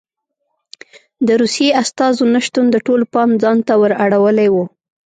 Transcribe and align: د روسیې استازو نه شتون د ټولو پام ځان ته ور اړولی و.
د 1.27 1.29
روسیې 1.41 1.69
استازو 1.81 2.23
نه 2.33 2.39
شتون 2.45 2.65
د 2.71 2.77
ټولو 2.85 3.05
پام 3.13 3.29
ځان 3.41 3.57
ته 3.67 3.73
ور 3.81 3.91
اړولی 4.05 4.47
و. 4.51 4.55